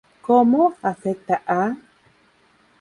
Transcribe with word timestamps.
Cómo... 0.23 0.63
afecta 0.81 1.43
a...? 1.45 1.75